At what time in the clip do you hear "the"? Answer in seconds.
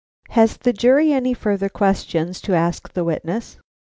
0.57-0.73, 2.93-3.03